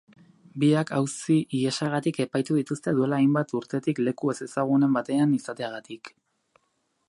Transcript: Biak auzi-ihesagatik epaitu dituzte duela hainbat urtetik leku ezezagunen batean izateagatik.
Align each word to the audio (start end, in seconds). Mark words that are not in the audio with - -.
Biak 0.61 0.93
auzi-ihesagatik 0.99 2.17
epaitu 2.25 2.57
dituzte 2.59 2.95
duela 3.01 3.19
hainbat 3.19 3.55
urtetik 3.61 4.03
leku 4.07 4.35
ezezagunen 4.37 4.99
batean 4.99 5.39
izateagatik. 5.41 6.15